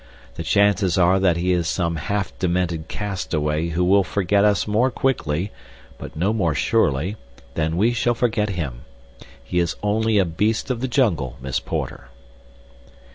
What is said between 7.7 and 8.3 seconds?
we shall